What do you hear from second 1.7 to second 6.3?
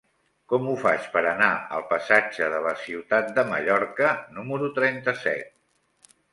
al passatge de la Ciutat de Mallorca número trenta-set?